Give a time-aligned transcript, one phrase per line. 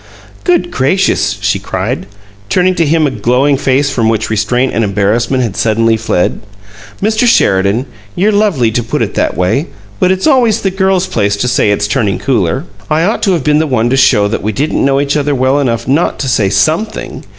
[0.43, 2.07] "Good gracious!" she cried,
[2.49, 6.39] turning to him a glowing face from which restraint and embarrassment had suddenly fled.
[7.03, 7.27] "Mr.
[7.27, 7.85] Sheridan,
[8.15, 9.67] you're lovely to put it that way.
[9.99, 12.65] But it's always the girl's place to say it's turning cooler!
[12.89, 15.35] I ought to have been the one to show that we didn't know each other
[15.35, 17.23] well enough not to say SOMETHING!